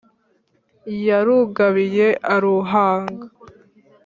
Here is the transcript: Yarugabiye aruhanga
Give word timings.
Yarugabiye 1.07 2.07
aruhanga 2.33 3.25